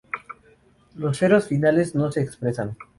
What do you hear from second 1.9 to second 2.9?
no se expresan.